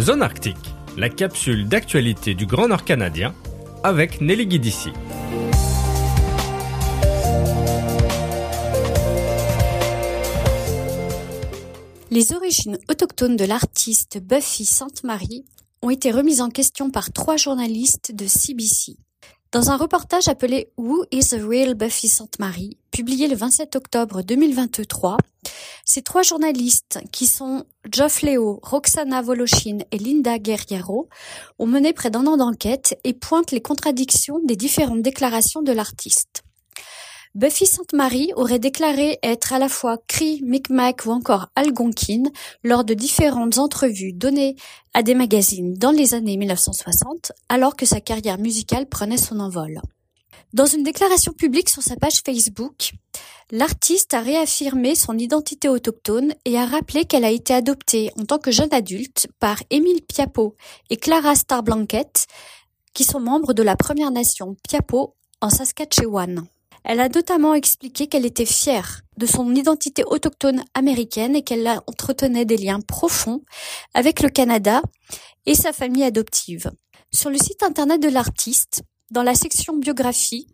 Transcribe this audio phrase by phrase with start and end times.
[0.00, 0.56] Zone Arctique,
[0.96, 3.34] la capsule d'actualité du Grand Nord canadien
[3.84, 4.88] avec Nelly Guidici.
[12.10, 15.44] Les origines autochtones de l'artiste Buffy Sainte-Marie
[15.82, 18.96] ont été remises en question par trois journalistes de CBC.
[19.52, 25.16] Dans un reportage appelé Who is the real Buffy Sainte-Marie, publié le 27 octobre 2023,
[25.84, 31.08] ces trois journalistes, qui sont Geoff Leo, Roxana Voloshin et Linda Guerriero,
[31.58, 36.44] ont mené près d'un an d'enquête et pointent les contradictions des différentes déclarations de l'artiste.
[37.34, 42.24] Buffy Sainte-Marie aurait déclaré être à la fois Cree, Micmac ou encore Algonquin
[42.62, 44.54] lors de différentes entrevues données
[44.92, 49.80] à des magazines dans les années 1960, alors que sa carrière musicale prenait son envol.
[50.52, 52.92] Dans une déclaration publique sur sa page Facebook,
[53.50, 58.38] l'artiste a réaffirmé son identité autochtone et a rappelé qu'elle a été adoptée en tant
[58.38, 60.56] que jeune adulte par Émile Piapo
[60.90, 62.26] et Clara Starblanket,
[62.92, 66.44] qui sont membres de la Première Nation Piapo en Saskatchewan.
[66.84, 72.44] Elle a notamment expliqué qu'elle était fière de son identité autochtone américaine et qu'elle entretenait
[72.44, 73.42] des liens profonds
[73.94, 74.82] avec le Canada
[75.46, 76.70] et sa famille adoptive.
[77.10, 80.46] Sur le site internet de l'artiste, dans la section biographie,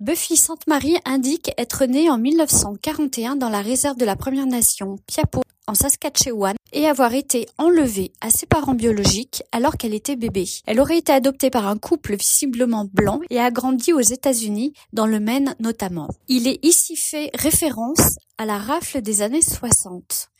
[0.00, 5.42] Buffy Sainte-Marie indique être née en 1941 dans la réserve de la Première Nation Piapo
[5.66, 10.46] en Saskatchewan et avoir été enlevée à ses parents biologiques alors qu'elle était bébé.
[10.66, 15.06] Elle aurait été adoptée par un couple visiblement blanc et a grandi aux États-Unis, dans
[15.06, 16.08] le Maine notamment.
[16.28, 20.30] Il est ici fait référence à la rafle des années 60.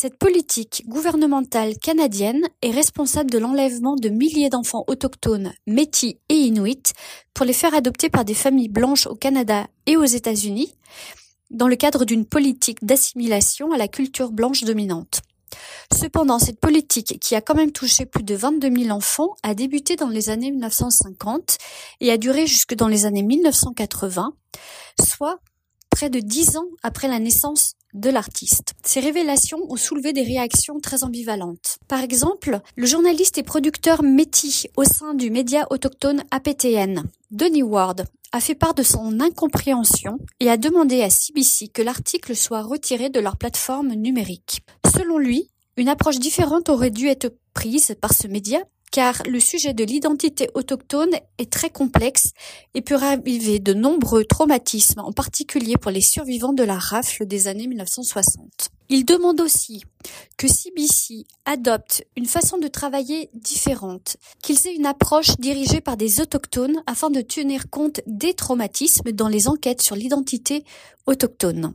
[0.00, 6.92] Cette politique gouvernementale canadienne est responsable de l'enlèvement de milliers d'enfants autochtones, métis et inuits
[7.34, 10.72] pour les faire adopter par des familles blanches au Canada et aux États-Unis
[11.50, 15.22] dans le cadre d'une politique d'assimilation à la culture blanche dominante.
[15.92, 19.96] Cependant, cette politique, qui a quand même touché plus de 22 000 enfants, a débuté
[19.96, 21.58] dans les années 1950
[22.02, 24.32] et a duré jusque dans les années 1980,
[25.04, 25.40] soit
[25.98, 28.74] près de dix ans après la naissance de l'artiste.
[28.84, 31.78] Ces révélations ont soulevé des réactions très ambivalentes.
[31.88, 38.04] Par exemple, le journaliste et producteur métis au sein du média autochtone APTN, Denis Ward,
[38.30, 43.10] a fait part de son incompréhension et a demandé à CBC que l'article soit retiré
[43.10, 44.60] de leur plateforme numérique.
[44.94, 48.60] Selon lui, une approche différente aurait dû être prise par ce média
[48.90, 52.32] car le sujet de l'identité autochtone est très complexe
[52.74, 57.48] et peut raviver de nombreux traumatismes, en particulier pour les survivants de la rafle des
[57.48, 58.70] années 1960.
[58.90, 59.82] Il demande aussi
[60.38, 66.20] que CBC adopte une façon de travailler différente, qu'ils aient une approche dirigée par des
[66.20, 70.64] autochtones afin de tenir compte des traumatismes dans les enquêtes sur l'identité
[71.06, 71.74] autochtone.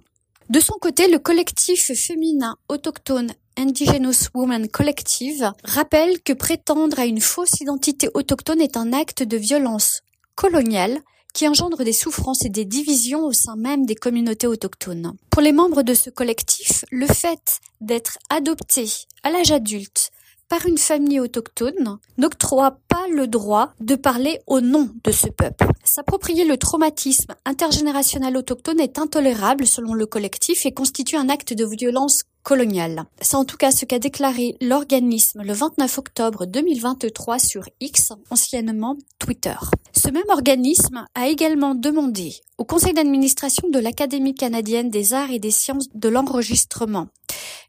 [0.50, 7.22] De son côté, le collectif féminin autochtone Indigenous Women Collective rappelle que prétendre à une
[7.22, 10.02] fausse identité autochtone est un acte de violence
[10.36, 11.00] coloniale
[11.34, 15.13] qui engendre des souffrances et des divisions au sein même des communautés autochtones.
[15.30, 18.88] Pour les membres de ce collectif, le fait d'être adopté
[19.24, 20.12] à l'âge adulte
[20.50, 25.68] par une famille autochtone n'octroie pas le droit de parler au nom de ce peuple.
[25.84, 31.66] S'approprier le traumatisme intergénérationnel autochtone est intolérable selon le collectif et constitue un acte de
[31.66, 33.06] violence coloniale.
[33.22, 38.98] C'est en tout cas ce qu'a déclaré l'organisme le 29 octobre 2023 sur X, anciennement
[39.18, 39.56] Twitter.
[39.96, 45.40] Ce même organisme a également demandé au conseil d'administration de l'Académie canadienne des arts et
[45.40, 47.08] des sciences de l'enregistrement,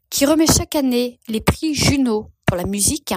[0.09, 3.13] qui remet chaque année les prix Juno pour la musique,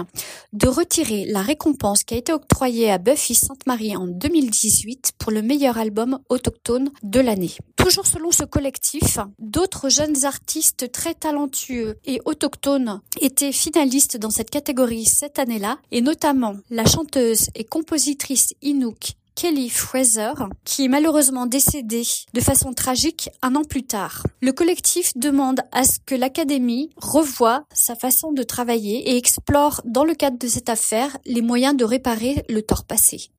[0.53, 5.41] de retirer la récompense qui a été octroyée à Buffy Sainte-Marie en 2018 pour le
[5.41, 7.55] meilleur album autochtone de l'année.
[7.79, 14.49] Toujours selon ce collectif, d'autres jeunes artistes très talentueux et autochtones étaient finalistes dans cette
[14.49, 20.33] catégorie cette année-là, et notamment la chanteuse et compositrice Inuk Kelly Fraser,
[20.65, 22.03] qui est malheureusement décédée
[22.33, 24.23] de façon tragique un an plus tard.
[24.41, 30.03] Le collectif demande à ce que l'Académie revoie sa façon de travailler et explore dans
[30.03, 33.29] le cadre de cette affaire les moyens de réparer le tort passé.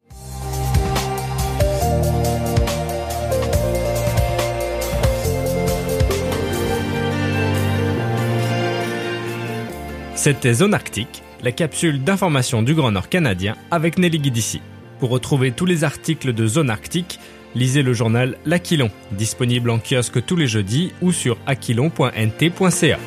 [10.22, 14.60] C'était Zone Arctique, la capsule d'information du Grand Nord canadien avec Nelly Guidici.
[14.98, 17.18] Pour retrouver tous les articles de Zone Arctique,
[17.54, 22.98] lisez le journal L'Aquilon, disponible en kiosque tous les jeudis ou sur aquilon.nt.ca.